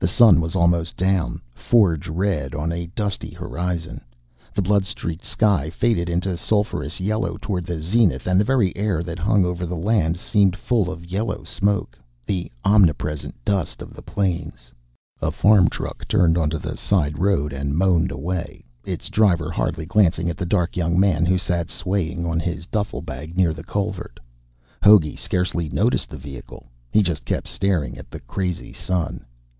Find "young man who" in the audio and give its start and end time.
20.76-21.38